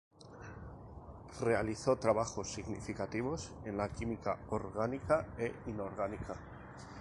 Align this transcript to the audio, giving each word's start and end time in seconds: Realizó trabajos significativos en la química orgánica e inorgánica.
Realizó 1.41 1.95
trabajos 1.97 2.47
significativos 2.51 3.51
en 3.65 3.77
la 3.77 3.87
química 3.87 4.39
orgánica 4.49 5.27
e 5.37 5.53
inorgánica. 5.67 6.35